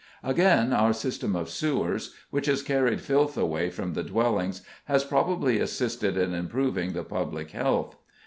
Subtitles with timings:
[0.23, 5.59] Again, our system of sewers, which has carried filth away from the dwellings, has probably
[5.59, 7.95] assisted in improving the public health.